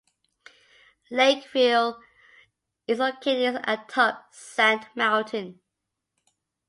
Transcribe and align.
Lakeview 1.11 1.93
is 2.87 2.97
located 2.97 3.59
atop 3.67 4.33
Sand 4.33 4.87
Mountain. 4.95 5.59